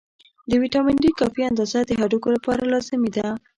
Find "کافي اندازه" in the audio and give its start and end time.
1.19-1.79